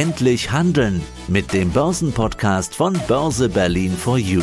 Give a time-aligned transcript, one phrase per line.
[0.00, 4.40] Endlich handeln mit dem Börsenpodcast von Börse Berlin for You.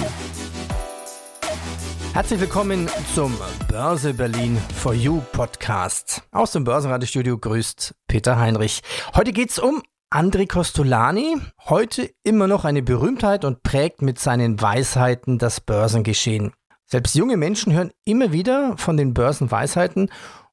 [2.13, 3.35] Herzlich willkommen zum
[3.67, 6.21] Börse Berlin for You Podcast.
[6.31, 8.83] Aus dem Börsenradiostudio grüßt Peter Heinrich.
[9.15, 9.81] Heute geht's um
[10.11, 16.53] André Costolani, heute immer noch eine Berühmtheit und prägt mit seinen Weisheiten das Börsengeschehen.
[16.85, 20.11] Selbst junge Menschen hören immer wieder von den Börsenweisheiten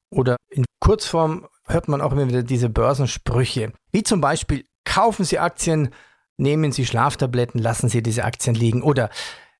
[0.09, 3.71] oder in Kurzform hört man auch immer wieder diese Börsensprüche.
[3.91, 5.89] Wie zum Beispiel kaufen Sie Aktien,
[6.37, 8.81] nehmen Sie Schlaftabletten, lassen Sie diese Aktien liegen.
[8.81, 9.09] Oder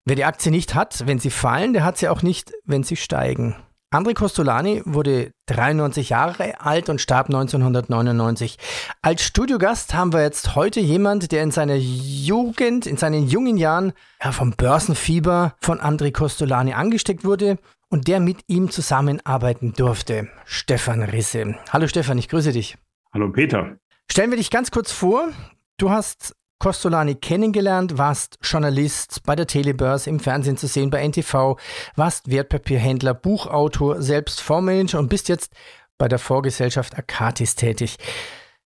[0.06, 2.96] wer die Aktie nicht hat, wenn sie fallen, der hat sie auch nicht, wenn sie
[2.96, 3.56] steigen.
[3.94, 8.58] André Costolani wurde 93 Jahre alt und starb 1999.
[9.02, 13.94] Als Studiogast haben wir jetzt heute jemand, der in seiner Jugend, in seinen jungen Jahren
[14.22, 17.58] ja, vom Börsenfieber von André Costolani angesteckt wurde
[17.90, 20.28] und der mit ihm zusammenarbeiten durfte.
[20.44, 21.56] Stefan Risse.
[21.70, 22.78] Hallo Stefan, ich grüße dich.
[23.14, 23.78] Hallo Peter.
[24.12, 25.30] Stellen wir dich ganz kurz vor.
[25.78, 31.58] Du hast Costolani kennengelernt, warst Journalist bei der Telebörse, im Fernsehen zu sehen, bei NTV,
[31.96, 35.54] warst Wertpapierhändler, Buchautor, selbst Fondsmanager und bist jetzt
[35.98, 37.98] bei der Vorgesellschaft Akatis tätig.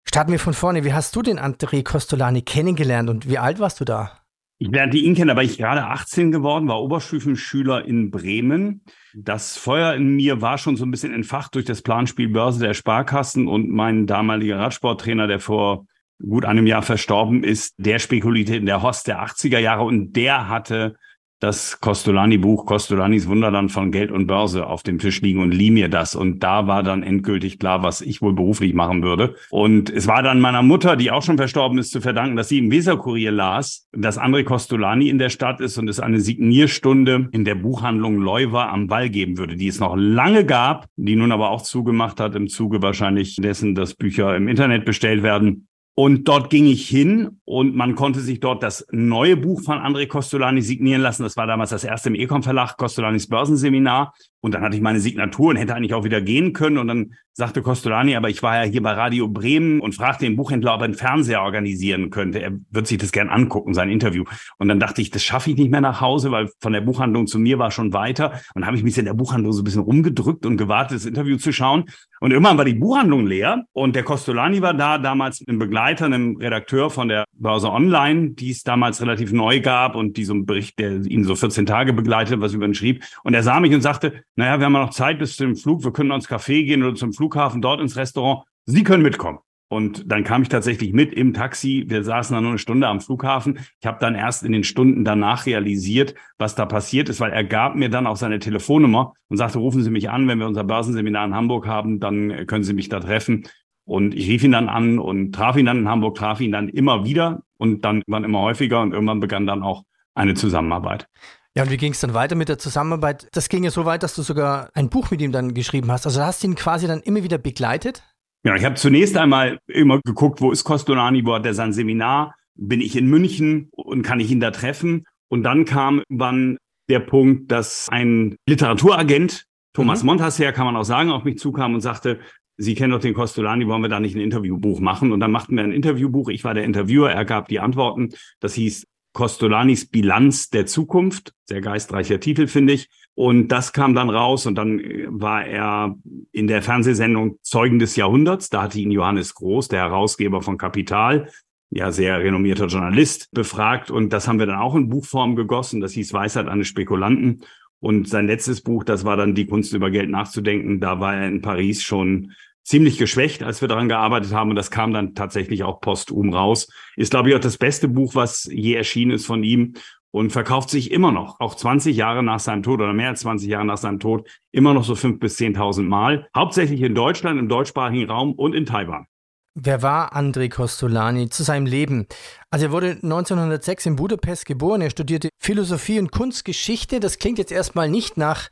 [0.05, 0.83] Starten wir von vorne.
[0.83, 4.18] Wie hast du den André Costolani kennengelernt und wie alt warst du da?
[4.61, 8.81] Ich lernte ihn kennen, da war ich gerade 18 geworden, war Oberstufenschüler in Bremen.
[9.15, 12.73] Das Feuer in mir war schon so ein bisschen entfacht durch das Planspiel Börse der
[12.73, 15.85] Sparkassen und mein damaliger Radsporttrainer, der vor
[16.21, 20.49] gut einem Jahr verstorben ist, der spekulierte in der Host der 80er Jahre und der
[20.49, 20.97] hatte
[21.39, 25.87] das Costolani-Buch Costolanis Wunderland von Geld und Börse auf dem Tisch liegen und lieh mir
[25.87, 26.15] das.
[26.15, 29.35] Und da war dann endgültig klar, was ich wohl beruflich machen würde.
[29.49, 32.59] Und es war dann meiner Mutter, die auch schon verstorben ist, zu verdanken, dass sie
[32.59, 37.45] im Weserkurier las, dass André Costolani in der Stadt ist und es eine Signierstunde in
[37.45, 41.51] der Buchhandlung Leuwer am Wall geben würde, die es noch lange gab, die nun aber
[41.51, 45.68] auch zugemacht hat im Zuge wahrscheinlich dessen, dass Bücher im Internet bestellt werden.
[46.01, 50.07] Und dort ging ich hin und man konnte sich dort das neue Buch von André
[50.07, 51.23] Costolani signieren lassen.
[51.23, 54.13] Das war damals das erste im Ecom Verlag, Costolanis Börsenseminar.
[54.39, 56.77] Und dann hatte ich meine Signatur und hätte eigentlich auch wieder gehen können.
[56.77, 60.37] Und dann sagte Costolani, aber ich war ja hier bei Radio Bremen und fragte den
[60.37, 62.41] Buchhändler, ob er einen Fernseher organisieren könnte.
[62.41, 64.23] Er wird sich das gern angucken, sein Interview.
[64.57, 67.27] Und dann dachte ich, das schaffe ich nicht mehr nach Hause, weil von der Buchhandlung
[67.27, 68.39] zu mir war schon weiter.
[68.55, 71.35] Und habe ich mich in der Buchhandlung so ein bisschen rumgedrückt und gewartet, das Interview
[71.35, 71.89] zu schauen.
[72.21, 76.37] Und irgendwann war die Buchhandlung leer und der Costolani war da, damals ein Begleiter, einem
[76.37, 80.45] Redakteur von der Börse Online, die es damals relativ neu gab und die so einen
[80.45, 83.03] Bericht, der ihn so 14 Tage begleitet, was über ihn schrieb.
[83.23, 85.91] Und er sah mich und sagte, naja, wir haben noch Zeit bis zum Flug, wir
[85.91, 88.43] können ins Café gehen oder zum Flughafen, dort ins Restaurant.
[88.65, 89.39] Sie können mitkommen.
[89.71, 91.85] Und dann kam ich tatsächlich mit im Taxi.
[91.87, 93.59] Wir saßen dann nur eine Stunde am Flughafen.
[93.79, 97.43] Ich habe dann erst in den Stunden danach realisiert, was da passiert ist, weil er
[97.43, 100.63] gab mir dann auch seine Telefonnummer und sagte, rufen Sie mich an, wenn wir unser
[100.63, 103.45] Börsenseminar in Hamburg haben, dann können Sie mich da treffen.
[103.89, 106.69] Und ich rief ihn dann an und traf ihn dann in Hamburg, traf ihn dann
[106.69, 109.83] immer wieder und dann waren immer häufiger und irgendwann begann dann auch
[110.13, 111.07] eine Zusammenarbeit.
[111.55, 113.27] Ja, und wie ging es dann weiter mit der Zusammenarbeit?
[113.31, 116.05] Das ging ja so weit, dass du sogar ein Buch mit ihm dann geschrieben hast.
[116.05, 118.03] Also hast du ihn quasi dann immer wieder begleitet?
[118.43, 122.35] Ja, ich habe zunächst einmal immer geguckt, wo ist Costolani, wo hat er sein Seminar?
[122.53, 125.07] Bin ich in München und kann ich ihn da treffen?
[125.29, 130.09] Und dann kam irgendwann der Punkt, dass ein Literaturagent, Thomas mhm.
[130.09, 132.19] Montasser, kann man auch sagen, auf mich zukam und sagte,
[132.61, 135.13] Sie kennen doch den Costolani, wollen wir da nicht ein Interviewbuch machen?
[135.13, 136.27] Und dann machten wir ein Interviewbuch.
[136.27, 138.09] Ich war der Interviewer, er gab die Antworten.
[138.41, 141.33] Das hieß Costolanis Bilanz der Zukunft.
[141.45, 142.89] Sehr geistreicher Titel, finde ich.
[143.15, 145.95] Und das kam dann raus und dann äh, war er
[146.33, 148.49] in der Fernsehsendung Zeugen des Jahrhunderts.
[148.49, 151.29] Da hatte ihn Johannes Groß, der Herausgeber von Kapital,
[151.69, 153.89] ja sehr renommierter Journalist, befragt.
[153.89, 155.79] Und das haben wir dann auch in Buchform gegossen.
[155.79, 157.43] Das hieß Weisheit eines Spekulanten.
[157.79, 160.81] Und sein letztes Buch, das war dann Die Kunst über Geld nachzudenken.
[160.81, 162.33] Da war er in Paris schon
[162.69, 164.51] ziemlich geschwächt, als wir daran gearbeitet haben.
[164.51, 166.67] Und das kam dann tatsächlich auch posthum raus.
[166.95, 169.73] Ist, glaube ich, auch das beste Buch, was je erschienen ist von ihm
[170.11, 173.49] und verkauft sich immer noch, auch 20 Jahre nach seinem Tod oder mehr als 20
[173.49, 176.27] Jahre nach seinem Tod, immer noch so 5.000 bis 10.000 Mal.
[176.35, 179.07] Hauptsächlich in Deutschland, im deutschsprachigen Raum und in Taiwan.
[179.55, 182.05] Wer war André Costolani zu seinem Leben?
[182.51, 184.81] Also er wurde 1906 in Budapest geboren.
[184.81, 186.99] Er studierte Philosophie und Kunstgeschichte.
[186.99, 188.49] Das klingt jetzt erstmal nicht nach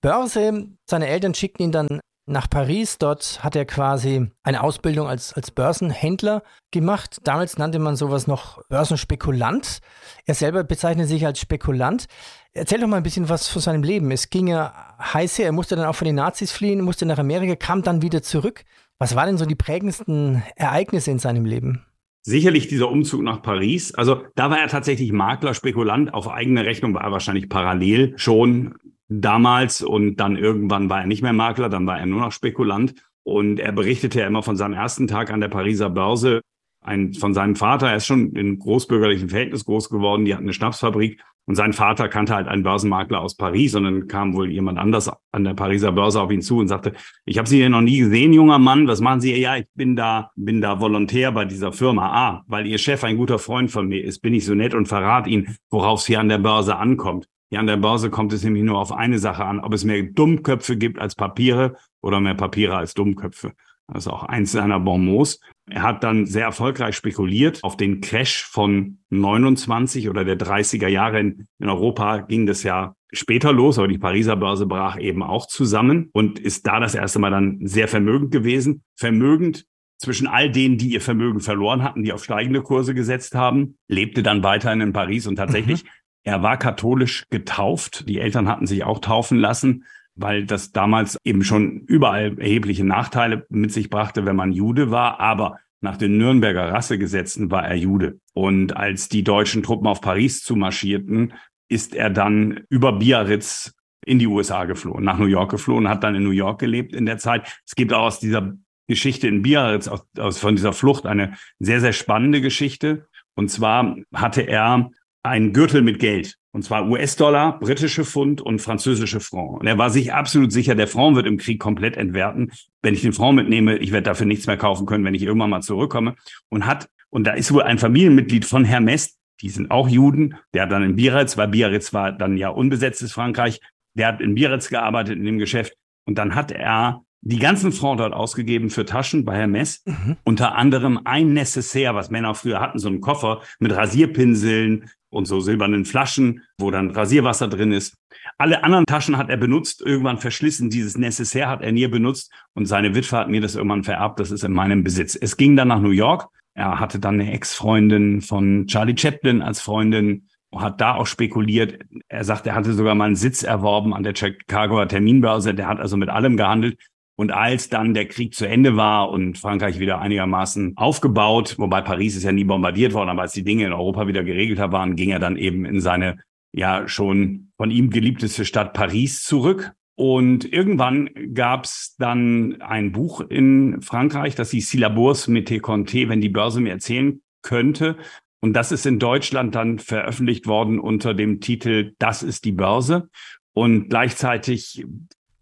[0.00, 0.68] Börse.
[0.88, 2.98] Seine Eltern schickten ihn dann nach Paris.
[2.98, 7.18] Dort hat er quasi eine Ausbildung als, als Börsenhändler gemacht.
[7.24, 9.80] Damals nannte man sowas noch Börsenspekulant.
[10.26, 12.06] Er selber bezeichnet sich als Spekulant.
[12.52, 14.10] Erzähl doch mal ein bisschen was von seinem Leben.
[14.10, 15.46] Es ging ja heiß her.
[15.46, 18.64] Er musste dann auch von den Nazis fliehen, musste nach Amerika, kam dann wieder zurück.
[18.98, 21.84] Was waren denn so die prägendsten Ereignisse in seinem Leben?
[22.22, 23.94] Sicherlich dieser Umzug nach Paris.
[23.94, 26.12] Also da war er tatsächlich Makler, Spekulant.
[26.12, 28.74] Auf eigene Rechnung war er wahrscheinlich parallel schon
[29.08, 32.94] damals und dann irgendwann war er nicht mehr Makler, dann war er nur noch Spekulant.
[33.22, 36.40] Und er berichtete ja immer von seinem ersten Tag an der Pariser Börse.
[36.80, 40.54] ein, von seinem Vater, er ist schon in großbürgerlichen Verhältnis groß geworden, die hatten eine
[40.54, 44.78] Schnapsfabrik und sein Vater kannte halt einen Börsenmakler aus Paris und dann kam wohl jemand
[44.78, 46.92] anders an der Pariser Börse auf ihn zu und sagte,
[47.24, 49.34] ich habe Sie hier noch nie gesehen, junger Mann, was machen Sie?
[49.34, 52.10] Ja, ich bin da, bin da Volontär bei dieser Firma.
[52.12, 54.88] Ah, weil Ihr Chef ein guter Freund von mir ist, bin ich so nett und
[54.88, 57.28] verrate Ihnen, worauf es hier an der Börse ankommt.
[57.50, 60.02] Hier an der Börse kommt es nämlich nur auf eine Sache an, ob es mehr
[60.02, 63.52] Dummköpfe gibt als Papiere oder mehr Papiere als Dummköpfe.
[63.86, 65.40] Das ist auch eins seiner Bonmots.
[65.70, 71.20] Er hat dann sehr erfolgreich spekuliert auf den Crash von 29 oder der 30er Jahre.
[71.20, 75.46] In, in Europa ging das ja später los, aber die Pariser Börse brach eben auch
[75.46, 78.82] zusammen und ist da das erste Mal dann sehr vermögend gewesen.
[78.94, 79.64] Vermögend
[79.96, 84.22] zwischen all denen, die ihr Vermögen verloren hatten, die auf steigende Kurse gesetzt haben, lebte
[84.22, 85.88] dann weiterhin in Paris und tatsächlich, mhm.
[86.28, 88.08] Er war katholisch getauft.
[88.08, 89.84] Die Eltern hatten sich auch taufen lassen
[90.18, 95.20] weil das damals eben schon überall erhebliche Nachteile mit sich brachte, wenn man Jude war.
[95.20, 98.18] Aber nach den Nürnberger Rassegesetzen war er Jude.
[98.34, 101.34] Und als die deutschen Truppen auf Paris zumarschierten,
[101.68, 103.74] ist er dann über Biarritz
[104.04, 107.06] in die USA geflohen, nach New York geflohen, hat dann in New York gelebt in
[107.06, 107.60] der Zeit.
[107.66, 108.54] Es gibt auch aus dieser
[108.88, 113.06] Geschichte in Biarritz, aus, aus von dieser Flucht, eine sehr, sehr spannende Geschichte.
[113.34, 114.90] Und zwar hatte er
[115.28, 116.36] einen Gürtel mit Geld.
[116.52, 119.60] Und zwar US-Dollar, britische Pfund und französische Franc.
[119.60, 122.52] Und er war sich absolut sicher, der Franc wird im Krieg komplett entwerten.
[122.82, 125.50] Wenn ich den Franc mitnehme, ich werde dafür nichts mehr kaufen können, wenn ich irgendwann
[125.50, 126.14] mal zurückkomme.
[126.48, 130.62] Und hat, und da ist wohl ein Familienmitglied von Hermes, die sind auch Juden, der
[130.62, 133.60] hat dann in Biarritz, weil Biarritz war dann ja unbesetztes Frankreich,
[133.94, 135.74] der hat in Biarritz gearbeitet in dem Geschäft.
[136.06, 139.82] Und dann hat er die ganzen Franc dort ausgegeben für Taschen bei Hermes.
[139.84, 140.16] Mhm.
[140.24, 145.40] Unter anderem ein Necessaire, was Männer früher hatten, so einen Koffer mit Rasierpinseln, und so
[145.40, 147.96] silbernen Flaschen, wo dann Rasierwasser drin ist.
[148.36, 150.70] Alle anderen Taschen hat er benutzt, irgendwann verschlissen.
[150.70, 154.20] Dieses Necessaire hat er nie benutzt und seine Witwe hat mir das irgendwann vererbt.
[154.20, 155.16] Das ist in meinem Besitz.
[155.16, 156.28] Es ging dann nach New York.
[156.54, 161.78] Er hatte dann eine Ex-Freundin von Charlie Chaplin als Freundin, hat da auch spekuliert.
[162.08, 165.54] Er sagt, er hatte sogar mal einen Sitz erworben an der Chicagoer Terminbörse.
[165.54, 166.78] Der hat also mit allem gehandelt.
[167.18, 172.14] Und als dann der Krieg zu Ende war und Frankreich wieder einigermaßen aufgebaut, wobei Paris
[172.14, 175.10] ist ja nie bombardiert worden, aber als die Dinge in Europa wieder geregelt waren, ging
[175.10, 176.18] er dann eben in seine
[176.52, 179.72] ja schon von ihm geliebteste Stadt Paris zurück.
[179.96, 186.20] Und irgendwann gab es dann ein Buch in Frankreich, das hieß Syllabours Mete Conté, wenn
[186.20, 187.96] die Börse mir erzählen könnte.
[188.40, 193.08] Und das ist in Deutschland dann veröffentlicht worden unter dem Titel Das ist die Börse.
[193.54, 194.84] Und gleichzeitig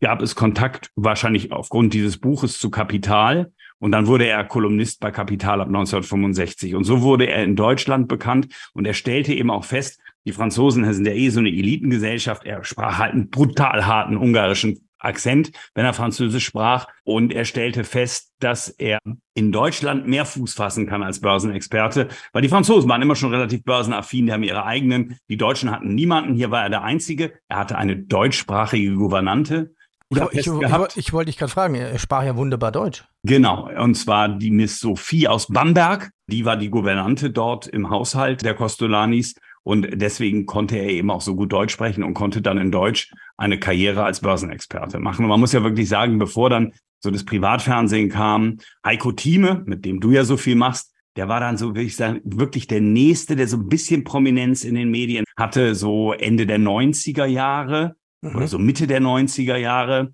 [0.00, 3.52] gab es Kontakt wahrscheinlich aufgrund dieses Buches zu Kapital.
[3.78, 6.74] Und dann wurde er Kolumnist bei Kapital ab 1965.
[6.74, 8.48] Und so wurde er in Deutschland bekannt.
[8.72, 12.44] Und er stellte eben auch fest, die Franzosen sind ja eh so eine Elitengesellschaft.
[12.44, 16.88] Er sprach halt einen brutal harten ungarischen Akzent, wenn er Französisch sprach.
[17.04, 18.98] Und er stellte fest, dass er
[19.34, 23.62] in Deutschland mehr Fuß fassen kann als Börsenexperte, weil die Franzosen waren immer schon relativ
[23.62, 25.18] börsenaffin, die haben ihre eigenen.
[25.28, 26.34] Die Deutschen hatten niemanden.
[26.34, 27.34] Hier war er der Einzige.
[27.48, 29.75] Er hatte eine deutschsprachige Gouvernante.
[30.14, 33.04] Ja, ich, ich, ich, wollte dich gerade fragen, er sprach ja wunderbar Deutsch.
[33.24, 38.42] Genau, und zwar die Miss Sophie aus Bamberg, die war die Gouvernante dort im Haushalt
[38.42, 42.56] der Costolanis und deswegen konnte er eben auch so gut Deutsch sprechen und konnte dann
[42.58, 45.24] in Deutsch eine Karriere als Börsenexperte machen.
[45.24, 49.84] Und man muss ja wirklich sagen, bevor dann so das Privatfernsehen kam, Heiko Thieme, mit
[49.84, 52.80] dem du ja so viel machst, der war dann so, würde ich sagen, wirklich der
[52.80, 57.96] Nächste, der so ein bisschen Prominenz in den Medien hatte, so Ende der 90er Jahre
[58.30, 58.36] mhm.
[58.36, 60.12] oder so Mitte der 90er Jahre.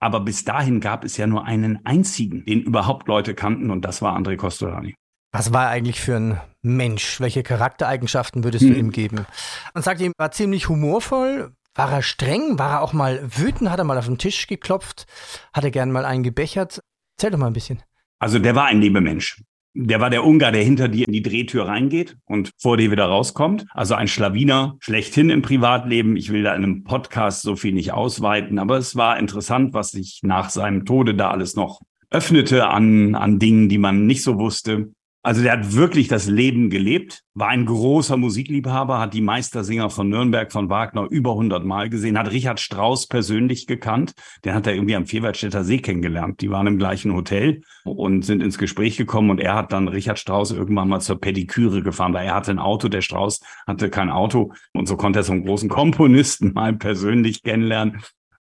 [0.00, 4.02] Aber bis dahin gab es ja nur einen einzigen, den überhaupt Leute kannten, und das
[4.02, 4.94] war André Costolani.
[5.32, 7.20] Was war er eigentlich für ein Mensch?
[7.20, 8.76] Welche Charaktereigenschaften würdest du hm.
[8.76, 9.26] ihm geben?
[9.72, 11.52] Man sagt ihm, war ziemlich humorvoll.
[11.74, 12.58] War er streng?
[12.58, 13.70] War er auch mal wütend?
[13.70, 15.06] Hat er mal auf den Tisch geklopft?
[15.52, 16.80] Hat er gern mal einen gebechert?
[17.16, 17.82] Erzähl doch mal ein bisschen.
[18.20, 19.42] Also der war ein Mensch.
[19.76, 23.06] Der war der Ungar, der hinter dir in die Drehtür reingeht und vor dir wieder
[23.06, 23.66] rauskommt.
[23.72, 26.16] Also ein Schlawiner schlechthin im Privatleben.
[26.16, 29.90] Ich will da in einem Podcast so viel nicht ausweiten, aber es war interessant, was
[29.90, 34.38] sich nach seinem Tode da alles noch öffnete an, an Dingen, die man nicht so
[34.38, 34.92] wusste.
[35.26, 40.10] Also der hat wirklich das Leben gelebt, war ein großer Musikliebhaber, hat die Meistersinger von
[40.10, 44.12] Nürnberg, von Wagner über 100 Mal gesehen, hat Richard Strauss persönlich gekannt.
[44.44, 46.42] Den hat er irgendwie am Vierwaldstätter See kennengelernt.
[46.42, 50.18] Die waren im gleichen Hotel und sind ins Gespräch gekommen und er hat dann Richard
[50.18, 54.10] Strauss irgendwann mal zur Pediküre gefahren, weil er hatte ein Auto, der Strauss hatte kein
[54.10, 58.02] Auto und so konnte er so einen großen Komponisten mal persönlich kennenlernen.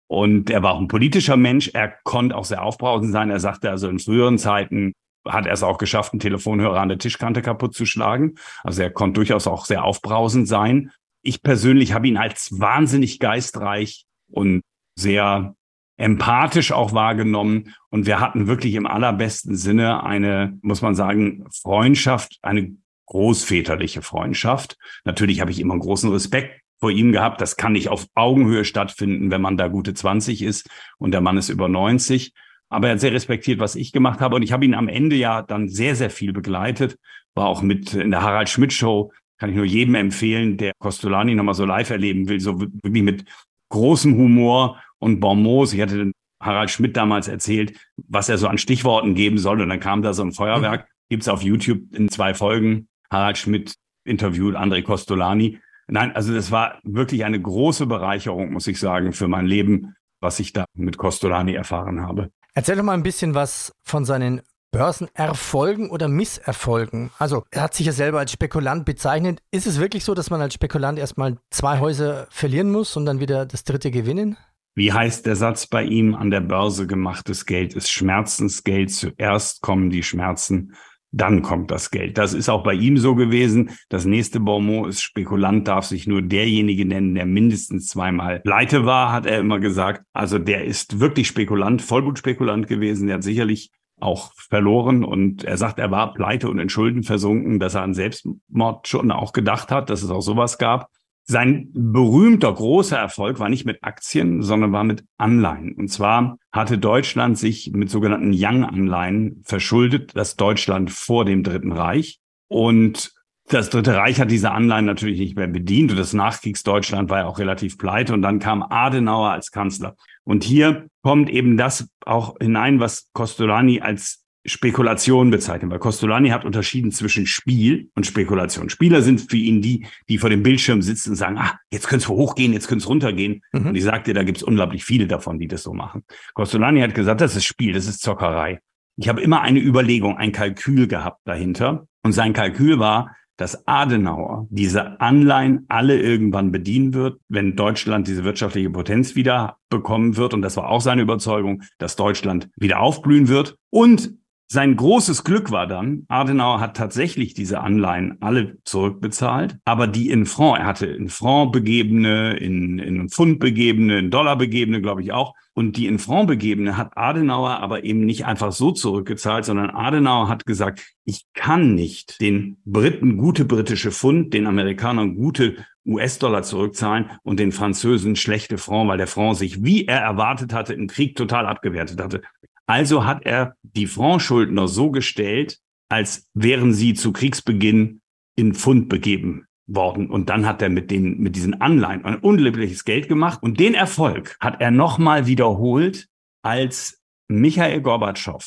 [0.05, 1.71] Und er war auch ein politischer Mensch.
[1.73, 3.31] Er konnte auch sehr aufbrausend sein.
[3.31, 4.93] Er sagte also in früheren Zeiten,
[5.29, 8.35] hat er es auch geschafft, einen Telefonhörer an der Tischkante kaputt zu schlagen.
[8.63, 10.91] Also er konnte durchaus auch sehr aufbrausend sein.
[11.21, 14.61] Ich persönlich habe ihn als wahnsinnig geistreich und
[14.95, 15.55] sehr
[15.97, 17.73] empathisch auch wahrgenommen.
[17.89, 22.75] Und wir hatten wirklich im allerbesten Sinne eine, muss man sagen, Freundschaft, eine
[23.07, 24.77] großväterliche Freundschaft.
[25.05, 27.41] Natürlich habe ich immer großen Respekt vor ihm gehabt.
[27.41, 31.37] Das kann nicht auf Augenhöhe stattfinden, wenn man da gute 20 ist und der Mann
[31.37, 32.33] ist über 90.
[32.69, 34.35] Aber er hat sehr respektiert, was ich gemacht habe.
[34.35, 36.97] Und ich habe ihn am Ende ja dann sehr, sehr viel begleitet.
[37.33, 39.11] War auch mit in der Harald Schmidt Show.
[39.37, 42.39] Kann ich nur jedem empfehlen, der Costolani nochmal so live erleben will.
[42.39, 43.25] So wirklich mit
[43.69, 45.73] großem Humor und Bonmots.
[45.73, 49.61] Ich hatte den Harald Schmidt damals erzählt, was er so an Stichworten geben soll.
[49.61, 50.87] Und dann kam da so ein Feuerwerk.
[51.09, 52.87] Gibt's auf YouTube in zwei Folgen.
[53.09, 55.59] Harald Schmidt interviewt André Costolani.
[55.87, 60.39] Nein, also das war wirklich eine große Bereicherung, muss ich sagen, für mein Leben, was
[60.39, 62.29] ich da mit Costolani erfahren habe.
[62.57, 67.11] Erzähl doch mal ein bisschen was von seinen Börsenerfolgen oder Misserfolgen.
[67.19, 69.43] Also, er hat sich ja selber als Spekulant bezeichnet.
[69.51, 73.19] Ist es wirklich so, dass man als Spekulant erstmal zwei Häuser verlieren muss und dann
[73.19, 74.37] wieder das dritte gewinnen?
[74.73, 76.15] Wie heißt der Satz bei ihm?
[76.15, 78.89] An der Börse gemachtes Geld ist Schmerzensgeld.
[78.89, 80.73] Zuerst kommen die Schmerzen,
[81.11, 82.17] dann kommt das Geld.
[82.17, 83.71] Das ist auch bei ihm so gewesen.
[83.89, 89.11] Das nächste Bonmot ist, Spekulant darf sich nur derjenige nennen, der mindestens zweimal pleite war,
[89.11, 90.03] hat er immer gesagt.
[90.13, 93.07] Also der ist wirklich Spekulant, Vollblutspekulant gewesen.
[93.07, 97.59] Der hat sicherlich auch verloren und er sagt, er war pleite und in Schulden versunken,
[97.59, 100.89] dass er an Selbstmord schon auch gedacht hat, dass es auch sowas gab.
[101.29, 105.73] Sein berühmter großer Erfolg war nicht mit Aktien, sondern war mit Anleihen.
[105.73, 112.19] Und zwar hatte Deutschland sich mit sogenannten Young-Anleihen verschuldet, das Deutschland vor dem Dritten Reich.
[112.47, 113.11] Und
[113.49, 117.25] das Dritte Reich hat diese Anleihen natürlich nicht mehr bedient und das Nachkriegsdeutschland war ja
[117.25, 119.95] auch relativ pleite und dann kam Adenauer als Kanzler.
[120.23, 126.45] Und hier kommt eben das auch hinein, was Costolani als Spekulation bezeichnen, weil Costolani hat
[126.45, 128.69] unterschieden zwischen Spiel und Spekulation.
[128.69, 132.03] Spieler sind für ihn die, die vor dem Bildschirm sitzen und sagen, ah, jetzt könnte
[132.03, 133.41] es hochgehen, jetzt könnte es runtergehen.
[133.51, 133.67] Mhm.
[133.67, 136.03] Und ich sagte, da gibt es unglaublich viele davon, die das so machen.
[136.33, 138.59] Costolani hat gesagt, das ist Spiel, das ist Zockerei.
[138.95, 141.85] Ich habe immer eine Überlegung, ein Kalkül gehabt dahinter.
[142.03, 148.23] Und sein Kalkül war, dass Adenauer diese Anleihen alle irgendwann bedienen wird, wenn Deutschland diese
[148.23, 150.33] wirtschaftliche Potenz wieder bekommen wird.
[150.33, 153.57] Und das war auch seine Überzeugung, dass Deutschland wieder aufblühen wird.
[153.69, 154.15] Und
[154.49, 160.25] sein großes Glück war dann, Adenauer hat tatsächlich diese Anleihen alle zurückbezahlt, aber die in
[160.25, 165.11] Franc, er hatte in Franc begebene, in, in Pfund begebene, in Dollar begebene, glaube ich
[165.11, 165.33] auch.
[165.53, 170.29] Und die in Franc begebene hat Adenauer aber eben nicht einfach so zurückgezahlt, sondern Adenauer
[170.29, 177.11] hat gesagt, ich kann nicht den Briten gute britische Pfund, den Amerikanern gute US-Dollar zurückzahlen
[177.23, 181.15] und den Französen schlechte Franc, weil der Franc sich, wie er erwartet hatte, im Krieg
[181.15, 182.21] total abgewertet hatte.
[182.67, 185.59] Also hat er die Francschuldner so gestellt,
[185.89, 188.01] als wären sie zu Kriegsbeginn
[188.35, 190.09] in Pfund begeben worden.
[190.09, 193.41] Und dann hat er mit den, mit diesen Anleihen ein unglaubliches Geld gemacht.
[193.41, 196.07] Und den Erfolg hat er nochmal wiederholt,
[196.43, 198.45] als Michael Gorbatschow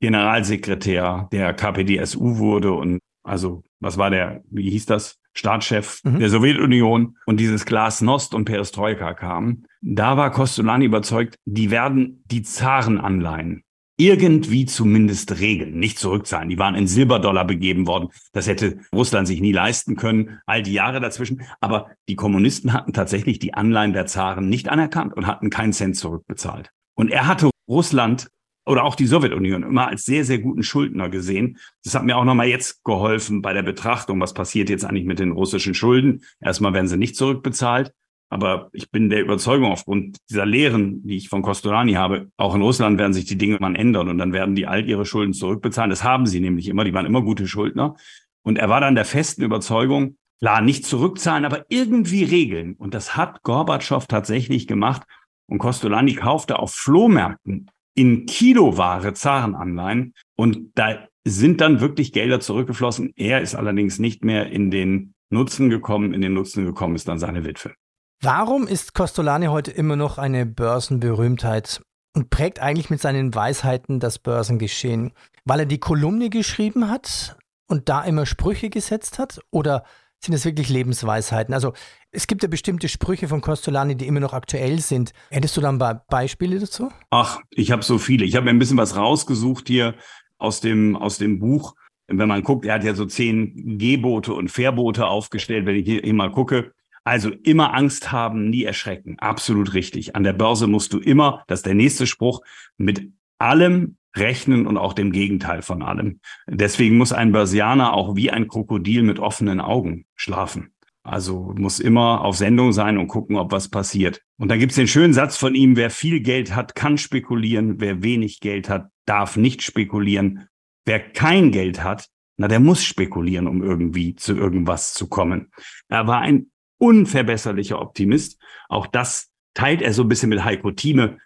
[0.00, 5.17] Generalsekretär der KPDSU wurde und also, was war der, wie hieß das?
[5.34, 6.18] Staatschef mhm.
[6.18, 12.42] der Sowjetunion und dieses Glasnost und Perestroika kam, da war Kostolani überzeugt, die werden die
[12.42, 13.62] Zarenanleihen
[13.98, 16.48] irgendwie zumindest regeln, nicht zurückzahlen.
[16.48, 18.10] Die waren in Silberdollar begeben worden.
[18.32, 21.42] Das hätte Russland sich nie leisten können, all die Jahre dazwischen.
[21.60, 25.96] Aber die Kommunisten hatten tatsächlich die Anleihen der Zaren nicht anerkannt und hatten keinen Cent
[25.96, 26.70] zurückbezahlt.
[26.94, 28.28] Und er hatte Russland
[28.68, 31.58] oder auch die Sowjetunion immer als sehr, sehr guten Schuldner gesehen.
[31.84, 35.18] Das hat mir auch nochmal jetzt geholfen bei der Betrachtung, was passiert jetzt eigentlich mit
[35.18, 36.22] den russischen Schulden.
[36.40, 37.92] Erstmal werden sie nicht zurückbezahlt.
[38.30, 42.60] Aber ich bin der Überzeugung aufgrund dieser Lehren, die ich von Costolani habe, auch in
[42.60, 45.88] Russland werden sich die Dinge mal ändern und dann werden die all ihre Schulden zurückbezahlen.
[45.88, 46.84] Das haben sie nämlich immer.
[46.84, 47.96] Die waren immer gute Schuldner.
[48.42, 52.74] Und er war dann der festen Überzeugung, klar, nicht zurückzahlen, aber irgendwie regeln.
[52.74, 55.04] Und das hat Gorbatschow tatsächlich gemacht.
[55.46, 60.14] Und Costolani kaufte auf Flohmärkten in Kiloware Zarenanleihen.
[60.36, 63.12] Und da sind dann wirklich Gelder zurückgeflossen.
[63.16, 66.14] Er ist allerdings nicht mehr in den Nutzen gekommen.
[66.14, 67.74] In den Nutzen gekommen ist dann seine Witwe.
[68.22, 71.82] Warum ist Costolani heute immer noch eine Börsenberühmtheit
[72.14, 75.12] und prägt eigentlich mit seinen Weisheiten das Börsengeschehen?
[75.44, 77.36] Weil er die Kolumne geschrieben hat
[77.66, 79.40] und da immer Sprüche gesetzt hat?
[79.50, 79.82] Oder
[80.20, 81.54] sind es wirklich Lebensweisheiten?
[81.54, 81.72] Also
[82.10, 85.12] es gibt ja bestimmte Sprüche von Costolani, die immer noch aktuell sind.
[85.30, 86.90] Hättest du dann Beispiele dazu?
[87.10, 88.24] Ach, ich habe so viele.
[88.24, 89.94] Ich habe mir ein bisschen was rausgesucht hier
[90.38, 91.74] aus dem, aus dem Buch.
[92.06, 95.66] Wenn man guckt, er hat ja so zehn Gebote und Verbote aufgestellt.
[95.66, 96.72] Wenn ich hier, hier mal gucke,
[97.04, 99.18] also immer Angst haben, nie erschrecken.
[99.18, 100.16] Absolut richtig.
[100.16, 102.40] An der Börse musst du immer, das ist der nächste Spruch,
[102.76, 106.20] mit allem rechnen und auch dem Gegenteil von allem.
[106.46, 110.72] Deswegen muss ein Börsianer auch wie ein Krokodil mit offenen Augen schlafen.
[111.02, 114.20] Also muss immer auf Sendung sein und gucken, ob was passiert.
[114.36, 118.02] Und dann gibt's den schönen Satz von ihm, wer viel Geld hat, kann spekulieren, wer
[118.02, 120.48] wenig Geld hat, darf nicht spekulieren.
[120.84, 125.50] Wer kein Geld hat, na, der muss spekulieren, um irgendwie zu irgendwas zu kommen.
[125.88, 128.40] Er war ein unverbesserlicher Optimist.
[128.68, 131.18] Auch das teilt er so ein bisschen mit Heiko Thieme,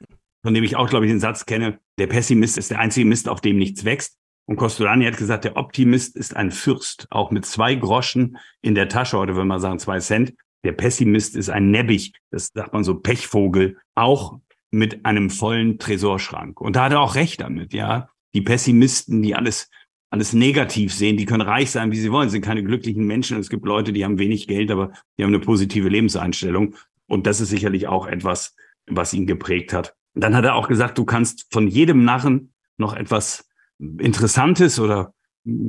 [0.42, 3.28] von dem ich auch, glaube ich, den Satz kenne, der Pessimist ist der einzige Mist,
[3.28, 4.18] auf dem nichts wächst.
[4.46, 8.88] Und Costolani hat gesagt, der Optimist ist ein Fürst, auch mit zwei Groschen in der
[8.88, 10.34] Tasche, oder würde man sagen zwei Cent.
[10.64, 16.60] Der Pessimist ist ein Nebbig, das sagt man so Pechvogel, auch mit einem vollen Tresorschrank.
[16.60, 18.08] Und da hat er auch recht damit, ja.
[18.34, 19.70] Die Pessimisten, die alles,
[20.10, 23.38] alles negativ sehen, die können reich sein, wie sie wollen, sind keine glücklichen Menschen.
[23.38, 26.74] Es gibt Leute, die haben wenig Geld, aber die haben eine positive Lebenseinstellung.
[27.06, 28.56] Und das ist sicherlich auch etwas,
[28.86, 29.94] was ihn geprägt hat.
[30.14, 35.14] Dann hat er auch gesagt, du kannst von jedem Narren noch etwas Interessantes oder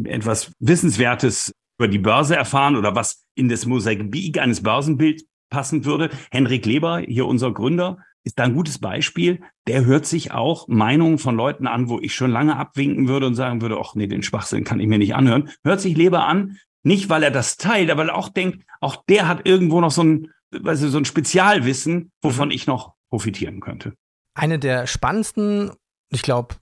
[0.03, 6.09] etwas Wissenswertes über die Börse erfahren oder was in das Mosaik eines Börsenbilds passen würde.
[6.31, 9.41] Henrik Leber, hier unser Gründer, ist da ein gutes Beispiel.
[9.67, 13.35] Der hört sich auch Meinungen von Leuten an, wo ich schon lange abwinken würde und
[13.35, 15.49] sagen würde, ach nee, den Schwachsinn kann ich mir nicht anhören.
[15.63, 19.03] Hört sich Leber an, nicht weil er das teilt, aber weil er auch denkt, auch
[19.07, 20.29] der hat irgendwo noch so ein,
[20.63, 23.93] also so ein Spezialwissen, wovon ich noch profitieren könnte.
[24.35, 25.71] Eine der spannendsten,
[26.09, 26.55] ich glaube,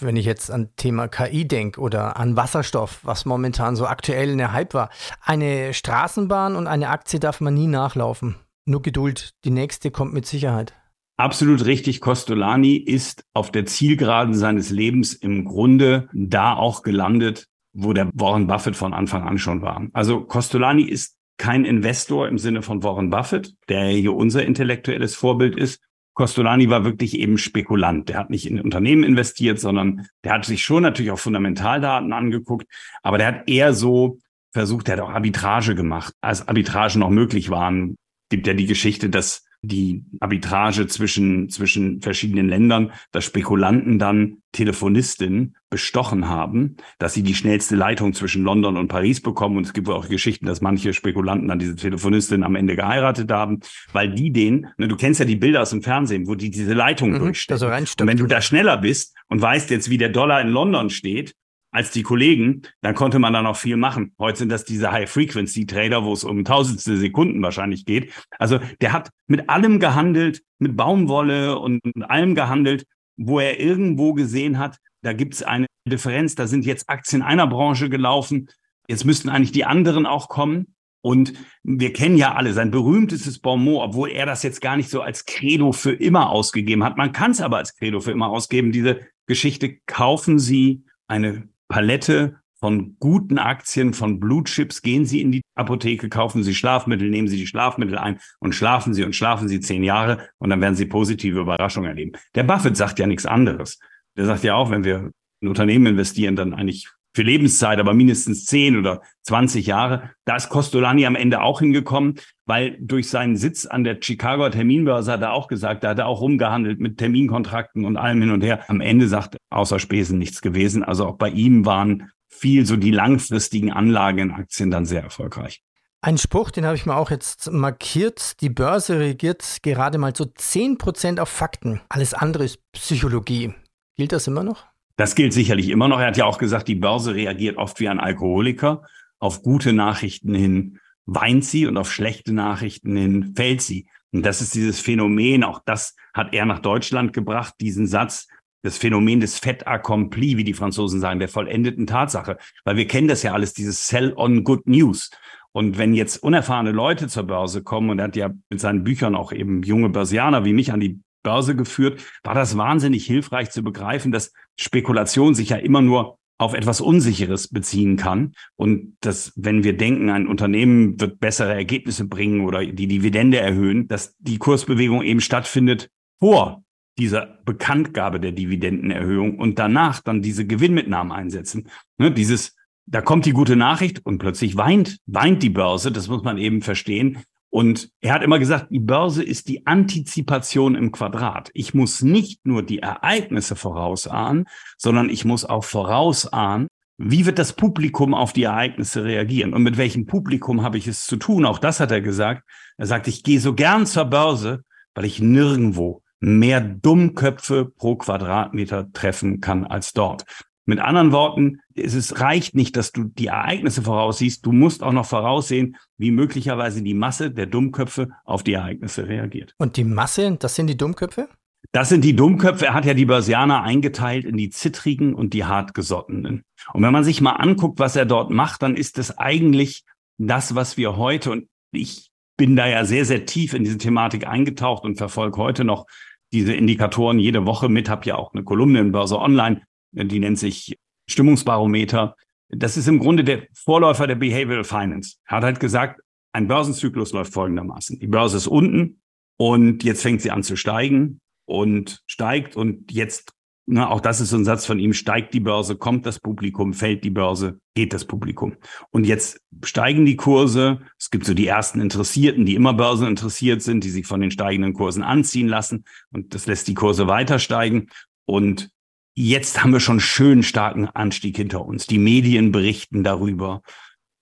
[0.00, 4.38] wenn ich jetzt an Thema KI denke oder an Wasserstoff, was momentan so aktuell in
[4.38, 4.90] der Hype war,
[5.22, 8.36] eine Straßenbahn und eine Aktie darf man nie nachlaufen.
[8.64, 10.74] Nur Geduld, die nächste kommt mit Sicherheit.
[11.18, 12.00] Absolut richtig.
[12.00, 18.46] Costolani ist auf der Zielgeraden seines Lebens im Grunde da auch gelandet, wo der Warren
[18.46, 19.86] Buffett von Anfang an schon war.
[19.92, 25.56] Also Costolani ist kein Investor im Sinne von Warren Buffett, der hier unser intellektuelles Vorbild
[25.56, 25.80] ist,
[26.16, 28.08] Costolani war wirklich eben Spekulant.
[28.08, 32.66] Der hat nicht in Unternehmen investiert, sondern der hat sich schon natürlich auch Fundamentaldaten angeguckt,
[33.02, 34.18] aber der hat eher so
[34.50, 37.96] versucht, der hat auch Arbitrage gemacht, als Arbitrage noch möglich waren.
[38.30, 45.56] Gibt ja die Geschichte, dass die Arbitrage zwischen, zwischen verschiedenen Ländern, dass Spekulanten dann Telefonistinnen
[45.68, 49.58] bestochen haben, dass sie die schnellste Leitung zwischen London und Paris bekommen.
[49.58, 53.60] Und es gibt auch Geschichten, dass manche Spekulanten dann diese Telefonistin am Ende geheiratet haben,
[53.92, 56.72] weil die den, ne, du kennst ja die Bilder aus dem Fernsehen, wo die diese
[56.72, 57.58] Leitung mhm, durchstecken.
[58.00, 61.34] Und wenn du da schneller bist und weißt jetzt, wie der Dollar in London steht,
[61.76, 64.14] als die Kollegen, dann konnte man da noch viel machen.
[64.18, 68.14] Heute sind das diese High-Frequency-Trader, wo es um tausendstel Sekunden wahrscheinlich geht.
[68.38, 72.86] Also der hat mit allem gehandelt, mit Baumwolle und allem gehandelt,
[73.18, 77.46] wo er irgendwo gesehen hat, da gibt es eine Differenz, da sind jetzt Aktien einer
[77.46, 78.48] Branche gelaufen,
[78.88, 80.74] jetzt müssten eigentlich die anderen auch kommen.
[81.02, 85.02] Und wir kennen ja alle sein berühmtestes Bonmot, obwohl er das jetzt gar nicht so
[85.02, 86.96] als Credo für immer ausgegeben hat.
[86.96, 88.72] Man kann es aber als Credo für immer ausgeben.
[88.72, 94.82] Diese Geschichte, kaufen Sie eine Palette von guten Aktien, von Blue Chips.
[94.82, 98.94] Gehen Sie in die Apotheke, kaufen Sie Schlafmittel, nehmen Sie die Schlafmittel ein und schlafen
[98.94, 102.12] Sie und schlafen Sie zehn Jahre und dann werden Sie positive Überraschungen erleben.
[102.34, 103.78] Der Buffett sagt ja nichts anderes.
[104.16, 108.44] Der sagt ja auch, wenn wir in Unternehmen investieren, dann eigentlich für Lebenszeit, aber mindestens
[108.44, 110.10] zehn oder zwanzig Jahre.
[110.26, 115.12] Da ist Costolani am Ende auch hingekommen, weil durch seinen Sitz an der Chicagoer Terminbörse
[115.12, 118.42] hat er auch gesagt, da hat er auch rumgehandelt mit Terminkontrakten und allem hin und
[118.42, 118.68] her.
[118.68, 120.84] Am Ende sagt außer Spesen nichts gewesen.
[120.84, 125.62] Also auch bei ihm waren viel so die langfristigen Anlagen in Aktien dann sehr erfolgreich.
[126.02, 128.42] Ein Spruch, den habe ich mir auch jetzt markiert.
[128.42, 131.80] Die Börse reagiert gerade mal so 10% auf Fakten.
[131.88, 133.54] Alles andere ist Psychologie.
[133.96, 134.66] Gilt das immer noch?
[134.96, 136.00] Das gilt sicherlich immer noch.
[136.00, 138.82] Er hat ja auch gesagt, die Börse reagiert oft wie ein Alkoholiker.
[139.18, 143.88] Auf gute Nachrichten hin weint sie und auf schlechte Nachrichten hin fällt sie.
[144.12, 148.28] Und das ist dieses Phänomen, auch das hat er nach Deutschland gebracht, diesen Satz,
[148.62, 152.38] das Phänomen des Fait accompli, wie die Franzosen sagen, der vollendeten Tatsache.
[152.64, 155.10] Weil wir kennen das ja alles, dieses Sell on Good News.
[155.52, 159.14] Und wenn jetzt unerfahrene Leute zur Börse kommen, und er hat ja mit seinen Büchern
[159.14, 163.64] auch eben junge Börsianer wie mich an die Börse geführt, war das wahnsinnig hilfreich zu
[163.64, 169.64] begreifen, dass Spekulation sich ja immer nur auf etwas Unsicheres beziehen kann und dass, wenn
[169.64, 175.02] wir denken, ein Unternehmen wird bessere Ergebnisse bringen oder die Dividende erhöhen, dass die Kursbewegung
[175.02, 176.62] eben stattfindet vor
[176.96, 181.68] dieser Bekanntgabe der Dividendenerhöhung und danach dann diese Gewinnmitnahmen einsetzen.
[181.98, 182.54] Ne, dieses,
[182.86, 186.62] da kommt die gute Nachricht und plötzlich weint, weint die Börse, das muss man eben
[186.62, 187.18] verstehen.
[187.50, 191.50] Und er hat immer gesagt, die Börse ist die Antizipation im Quadrat.
[191.54, 197.52] Ich muss nicht nur die Ereignisse vorausahnen, sondern ich muss auch vorausahnen, wie wird das
[197.52, 201.44] Publikum auf die Ereignisse reagieren und mit welchem Publikum habe ich es zu tun?
[201.44, 202.42] Auch das hat er gesagt.
[202.78, 204.62] Er sagt, ich gehe so gern zur Börse,
[204.94, 210.24] weil ich nirgendwo mehr Dummköpfe pro Quadratmeter treffen kann als dort.
[210.68, 215.06] Mit anderen Worten, es reicht nicht, dass du die Ereignisse voraussiehst, du musst auch noch
[215.06, 219.54] voraussehen, wie möglicherweise die Masse der Dummköpfe auf die Ereignisse reagiert.
[219.58, 221.28] Und die Masse, das sind die Dummköpfe?
[221.70, 222.66] Das sind die Dummköpfe.
[222.66, 226.42] Er hat ja die Börsianer eingeteilt in die Zittrigen und die Hartgesottenen.
[226.72, 229.84] Und wenn man sich mal anguckt, was er dort macht, dann ist es eigentlich
[230.18, 234.26] das, was wir heute, und ich bin da ja sehr, sehr tief in diese Thematik
[234.26, 235.86] eingetaucht und verfolge heute noch
[236.32, 239.62] diese Indikatoren jede Woche mit, habe ja auch eine Kolumne in Börse Online,
[240.04, 240.76] die nennt sich
[241.08, 242.16] Stimmungsbarometer.
[242.48, 245.16] Das ist im Grunde der Vorläufer der Behavioral Finance.
[245.26, 246.00] Er hat halt gesagt,
[246.32, 247.98] ein Börsenzyklus läuft folgendermaßen.
[247.98, 249.00] Die Börse ist unten
[249.38, 253.32] und jetzt fängt sie an zu steigen und steigt und jetzt,
[253.66, 256.74] na, auch das ist so ein Satz von ihm, steigt die Börse, kommt das Publikum,
[256.74, 258.56] fällt die Börse, geht das Publikum.
[258.90, 260.80] Und jetzt steigen die Kurse.
[260.98, 264.74] Es gibt so die ersten Interessierten, die immer börseninteressiert sind, die sich von den steigenden
[264.74, 267.88] Kursen anziehen lassen und das lässt die Kurse weiter steigen.
[268.24, 268.70] Und
[269.16, 271.86] jetzt haben wir schon schön starken Anstieg hinter uns.
[271.86, 273.62] Die Medien berichten darüber.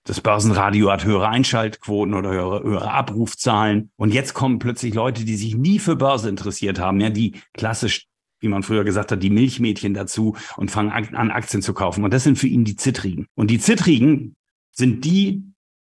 [0.06, 3.90] Das Börsenradio hat höhere Einschaltquoten oder höhere, höhere Abrufzahlen.
[3.96, 8.06] Und jetzt kommen plötzlich Leute, die sich nie für Börse interessiert haben, ja, die klassisch,
[8.40, 12.04] wie man früher gesagt hat, die Milchmädchen dazu und fangen an, Aktien zu kaufen.
[12.04, 13.26] Und das sind für ihn die Zittrigen.
[13.34, 14.36] Und die Zittrigen
[14.72, 15.42] sind die,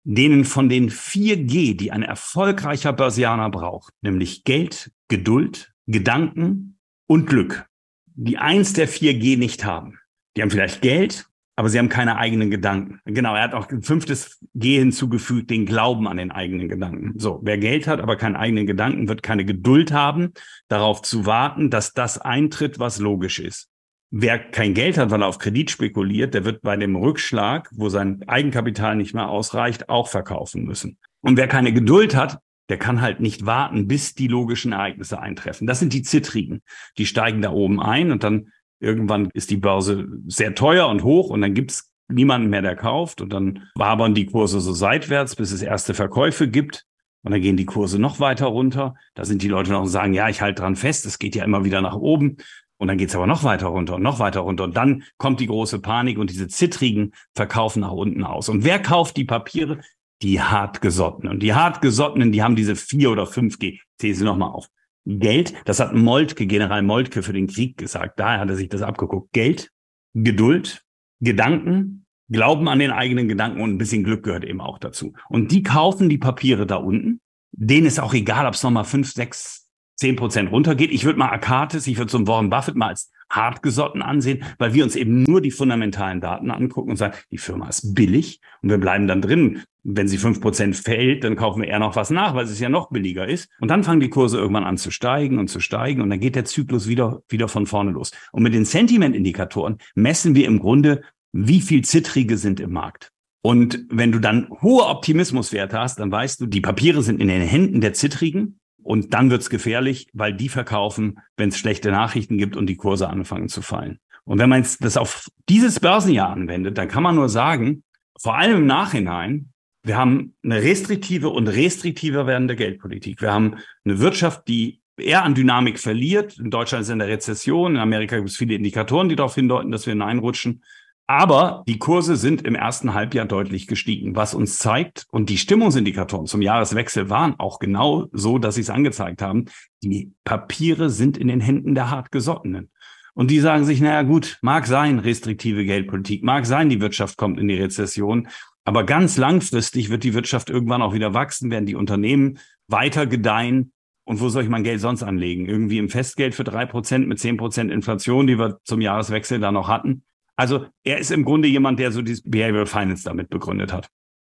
[0.04, 7.68] denen von den 4G, die ein erfolgreicher Börsianer braucht, nämlich Geld, Geduld, Gedanken und Glück,
[8.16, 10.00] die eins der 4G nicht haben.
[10.36, 13.00] Die haben vielleicht Geld, aber sie haben keine eigenen Gedanken.
[13.06, 17.14] Genau, er hat auch ein fünftes G hinzugefügt, den Glauben an den eigenen Gedanken.
[17.18, 20.34] So, wer Geld hat, aber keine eigenen Gedanken, wird keine Geduld haben,
[20.68, 23.70] darauf zu warten, dass das eintritt, was logisch ist.
[24.12, 27.90] Wer kein Geld hat, weil er auf Kredit spekuliert, der wird bei dem Rückschlag, wo
[27.90, 30.98] sein Eigenkapital nicht mehr ausreicht, auch verkaufen müssen.
[31.22, 35.68] Und wer keine Geduld hat, der kann halt nicht warten, bis die logischen Ereignisse eintreffen.
[35.68, 36.62] Das sind die Zittrigen.
[36.98, 38.48] Die steigen da oben ein und dann
[38.80, 43.22] Irgendwann ist die Börse sehr teuer und hoch und dann gibt's niemanden mehr, der kauft.
[43.22, 46.86] Und dann wabern die Kurse so seitwärts, bis es erste Verkäufe gibt.
[47.24, 48.96] Und dann gehen die Kurse noch weiter runter.
[49.16, 51.44] Da sind die Leute noch und sagen, ja, ich halte dran fest, es geht ja
[51.44, 52.38] immer wieder nach oben.
[52.78, 54.66] Und dann geht's aber noch weiter runter und noch weiter runter.
[54.66, 58.50] Und dann kommt die große Panik und diese Zittrigen verkaufen nach unten aus.
[58.50, 59.80] Und wer kauft die Papiere?
[60.22, 61.34] Die hartgesottenen.
[61.34, 63.80] Und die hartgesottenen, die haben diese vier oder fünf G.
[64.00, 64.70] Zähle sie nochmal auf.
[65.06, 68.82] Geld, das hat Moltke, General Moltke für den Krieg gesagt, daher hat er sich das
[68.82, 69.32] abgeguckt.
[69.34, 69.72] Geld,
[70.14, 70.84] Geduld,
[71.20, 75.14] Gedanken, Glauben an den eigenen Gedanken und ein bisschen Glück gehört eben auch dazu.
[75.30, 77.22] Und die kaufen die Papiere da unten.
[77.52, 79.65] Denen ist auch egal, ob es nochmal fünf, sechs,
[79.96, 80.92] zehn Prozent runtergeht.
[80.92, 84.74] Ich würde mal Akatis, ich würde so einen Warren Buffett mal als hartgesotten ansehen, weil
[84.74, 88.70] wir uns eben nur die fundamentalen Daten angucken und sagen, die Firma ist billig und
[88.70, 89.64] wir bleiben dann drin.
[89.84, 92.70] Wenn sie fünf Prozent fällt, dann kaufen wir eher noch was nach, weil es ja
[92.70, 93.50] noch billiger ist.
[93.60, 96.36] Und dann fangen die Kurse irgendwann an zu steigen und zu steigen und dann geht
[96.36, 98.12] der Zyklus wieder, wieder von vorne los.
[98.32, 103.12] Und mit den Sentiment-Indikatoren messen wir im Grunde, wie viel Zittrige sind im Markt.
[103.42, 107.42] Und wenn du dann hohe Optimismuswerte hast, dann weißt du, die Papiere sind in den
[107.42, 112.56] Händen der Zittrigen und dann wird's gefährlich, weil die verkaufen, wenn es schlechte Nachrichten gibt
[112.56, 114.00] und die Kurse anfangen zu fallen.
[114.26, 117.84] Und wenn man das auf dieses Börsenjahr anwendet, dann kann man nur sagen,
[118.22, 119.50] vor allem im Nachhinein,
[119.82, 123.22] wir haben eine restriktive und restriktiver werdende Geldpolitik.
[123.24, 126.38] Wir haben eine Wirtschaft, die eher an Dynamik verliert.
[126.38, 129.72] In Deutschland ist in der Rezession, in Amerika gibt es viele Indikatoren, die darauf hindeuten,
[129.72, 130.64] dass wir hineinrutschen.
[131.08, 136.26] Aber die Kurse sind im ersten Halbjahr deutlich gestiegen, was uns zeigt, und die Stimmungsindikatoren
[136.26, 139.46] zum Jahreswechsel waren auch genau so, dass sie es angezeigt haben,
[139.84, 142.72] die Papiere sind in den Händen der Hartgesottenen.
[143.14, 147.40] Und die sagen sich, naja gut, mag sein, restriktive Geldpolitik, mag sein, die Wirtschaft kommt
[147.40, 148.28] in die Rezession,
[148.66, 153.72] aber ganz langfristig wird die Wirtschaft irgendwann auch wieder wachsen, werden die Unternehmen weiter gedeihen.
[154.06, 155.46] Und wo soll ich mein Geld sonst anlegen?
[155.46, 159.52] Irgendwie im Festgeld für drei Prozent mit zehn Prozent Inflation, die wir zum Jahreswechsel da
[159.52, 160.04] noch hatten?
[160.38, 163.88] Also er ist im Grunde jemand, der so dieses Behavioral Finance damit begründet hat.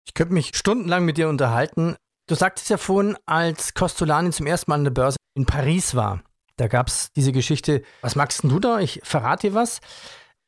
[0.07, 1.97] Ich könnte mich stundenlang mit dir unterhalten.
[2.29, 6.23] Du sagtest ja vorhin, als Costolani zum ersten Mal an der Börse in Paris war,
[6.57, 8.81] da gab es diese Geschichte, was magst du da?
[8.81, 9.81] Ich verrate dir was.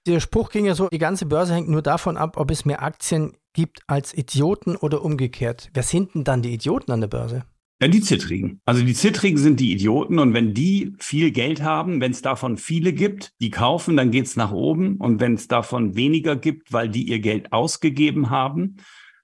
[0.06, 2.82] Der Spruch ging ja so, die ganze Börse hängt nur davon ab, ob es mehr
[2.82, 5.70] Aktien gibt als Idioten oder umgekehrt.
[5.72, 7.44] Wer sind denn dann die Idioten an der Börse?
[7.80, 8.60] Ja, die Zittrigen.
[8.64, 12.56] Also die Zittrigen sind die Idioten und wenn die viel Geld haben, wenn es davon
[12.56, 16.88] viele gibt, die kaufen, dann geht's nach oben und wenn es davon weniger gibt, weil
[16.88, 18.76] die ihr Geld ausgegeben haben,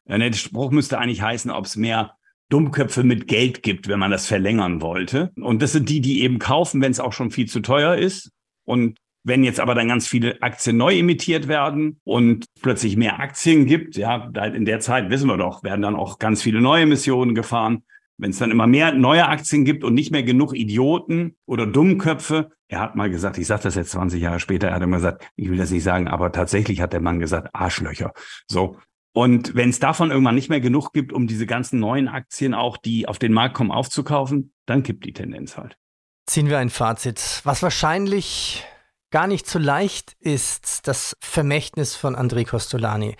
[0.04, 2.16] dann der Spruch müsste eigentlich heißen, ob es mehr
[2.48, 5.30] Dummköpfe mit Geld gibt, wenn man das verlängern wollte.
[5.36, 8.32] Und das sind die, die eben kaufen, wenn es auch schon viel zu teuer ist.
[8.64, 13.66] Und wenn jetzt aber dann ganz viele Aktien neu emittiert werden und plötzlich mehr Aktien
[13.66, 17.34] gibt, ja, in der Zeit wissen wir doch, werden dann auch ganz viele neue Emissionen
[17.34, 17.84] gefahren.
[18.20, 22.50] Wenn es dann immer mehr neue Aktien gibt und nicht mehr genug Idioten oder Dummköpfe,
[22.68, 25.26] er hat mal gesagt, ich sage das jetzt 20 Jahre später, er hat immer gesagt,
[25.36, 28.12] ich will das nicht sagen, aber tatsächlich hat der Mann gesagt, Arschlöcher.
[28.46, 28.76] So.
[29.12, 32.76] Und wenn es davon irgendwann nicht mehr genug gibt, um diese ganzen neuen Aktien auch,
[32.76, 35.76] die auf den Markt kommen, aufzukaufen, dann kippt die Tendenz halt.
[36.26, 37.40] Ziehen wir ein Fazit.
[37.42, 38.64] Was wahrscheinlich
[39.10, 43.16] gar nicht so leicht ist, das Vermächtnis von André Costolani.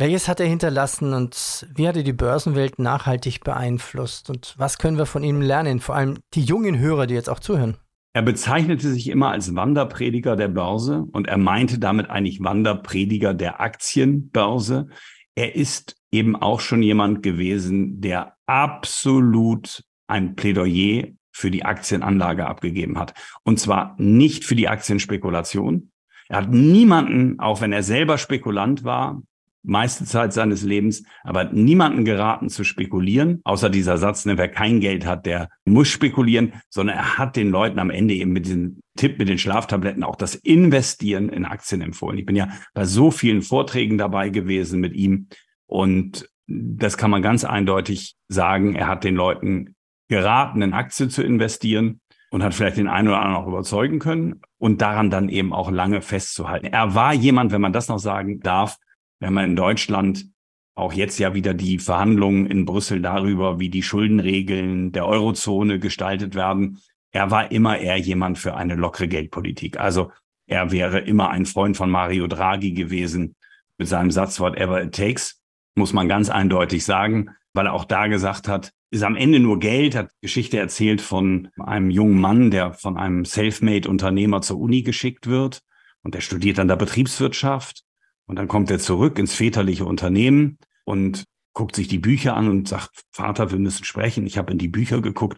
[0.00, 4.30] Welches hat er hinterlassen und wie hat er die Börsenwelt nachhaltig beeinflusst?
[4.30, 5.78] Und was können wir von ihm lernen?
[5.78, 7.76] Vor allem die jungen Hörer, die jetzt auch zuhören.
[8.14, 13.60] Er bezeichnete sich immer als Wanderprediger der Börse und er meinte damit eigentlich Wanderprediger der
[13.60, 14.88] Aktienbörse.
[15.34, 22.98] Er ist eben auch schon jemand gewesen, der absolut ein Plädoyer für die Aktienanlage abgegeben
[22.98, 23.12] hat.
[23.44, 25.90] Und zwar nicht für die Aktienspekulation.
[26.30, 29.20] Er hat niemanden, auch wenn er selber Spekulant war,
[29.62, 34.80] meiste Zeit seines Lebens, aber niemanden geraten zu spekulieren, außer dieser Satz, ne, wer kein
[34.80, 38.80] Geld hat, der muss spekulieren, sondern er hat den Leuten am Ende eben mit diesem
[38.96, 42.18] Tipp mit den Schlaftabletten auch das Investieren in Aktien empfohlen.
[42.18, 45.28] Ich bin ja bei so vielen Vorträgen dabei gewesen mit ihm
[45.66, 48.74] und das kann man ganz eindeutig sagen.
[48.74, 49.76] Er hat den Leuten
[50.08, 54.40] geraten, in Aktien zu investieren und hat vielleicht den einen oder anderen auch überzeugen können
[54.58, 56.66] und daran dann eben auch lange festzuhalten.
[56.66, 58.78] Er war jemand, wenn man das noch sagen darf,
[59.20, 60.26] wir haben in Deutschland
[60.74, 66.34] auch jetzt ja wieder die Verhandlungen in Brüssel darüber, wie die Schuldenregeln der Eurozone gestaltet
[66.34, 66.78] werden.
[67.12, 69.78] Er war immer eher jemand für eine lockere Geldpolitik.
[69.78, 70.10] Also
[70.46, 73.36] er wäre immer ein Freund von Mario Draghi gewesen
[73.76, 75.40] mit seinem Satz whatever it takes,
[75.74, 79.58] muss man ganz eindeutig sagen, weil er auch da gesagt hat, ist am Ende nur
[79.58, 85.26] Geld, hat Geschichte erzählt von einem jungen Mann, der von einem Selfmade-Unternehmer zur Uni geschickt
[85.26, 85.62] wird
[86.02, 87.84] und der studiert dann da Betriebswirtschaft
[88.30, 92.68] und dann kommt er zurück ins väterliche Unternehmen und guckt sich die Bücher an und
[92.68, 94.24] sagt, Vater, wir müssen sprechen.
[94.24, 95.36] Ich habe in die Bücher geguckt.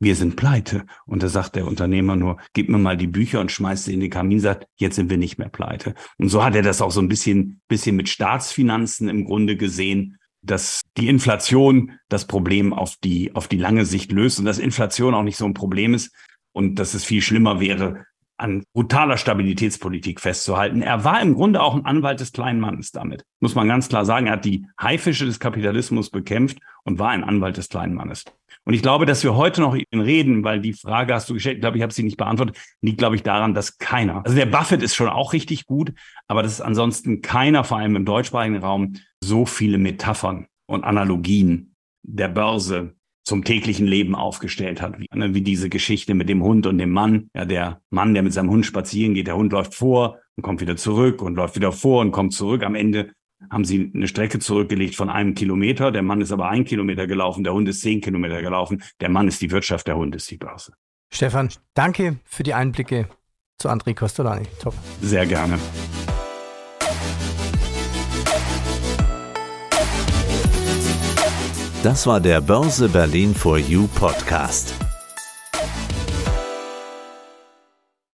[0.00, 0.84] Wir sind pleite.
[1.06, 4.00] Und da sagt der Unternehmer nur, gib mir mal die Bücher und schmeißt sie in
[4.00, 5.94] den Kamin, sagt, jetzt sind wir nicht mehr pleite.
[6.18, 10.18] Und so hat er das auch so ein bisschen, bisschen mit Staatsfinanzen im Grunde gesehen,
[10.42, 15.14] dass die Inflation das Problem auf die, auf die lange Sicht löst und dass Inflation
[15.14, 16.12] auch nicht so ein Problem ist
[16.50, 20.82] und dass es viel schlimmer wäre, an brutaler Stabilitätspolitik festzuhalten.
[20.82, 23.24] Er war im Grunde auch ein Anwalt des kleinen Mannes damit.
[23.40, 24.26] Muss man ganz klar sagen.
[24.26, 28.24] Er hat die Haifische des Kapitalismus bekämpft und war ein Anwalt des kleinen Mannes.
[28.64, 31.60] Und ich glaube, dass wir heute noch reden, weil die Frage hast du gestellt, ich
[31.60, 34.82] glaube, ich habe sie nicht beantwortet, liegt, glaube ich, daran, dass keiner, also der Buffett
[34.82, 35.92] ist schon auch richtig gut,
[36.28, 42.28] aber dass ansonsten keiner, vor allem im deutschsprachigen Raum, so viele Metaphern und Analogien der
[42.28, 42.94] Börse
[43.24, 46.90] zum täglichen Leben aufgestellt hat, wie, ne, wie diese Geschichte mit dem Hund und dem
[46.90, 47.30] Mann.
[47.34, 50.60] Ja, der Mann, der mit seinem Hund spazieren geht, der Hund läuft vor und kommt
[50.60, 52.62] wieder zurück und läuft wieder vor und kommt zurück.
[52.62, 53.12] Am Ende
[53.50, 55.90] haben sie eine Strecke zurückgelegt von einem Kilometer.
[55.90, 58.82] Der Mann ist aber ein Kilometer gelaufen, der Hund ist zehn Kilometer gelaufen.
[59.00, 60.74] Der Mann ist die Wirtschaft, der Hund ist die Börse.
[61.12, 63.08] Stefan, danke für die Einblicke
[63.58, 64.46] zu André Costolani.
[64.60, 64.74] Top.
[65.00, 65.58] Sehr gerne.
[71.84, 74.72] Das war der Börse Berlin for You Podcast.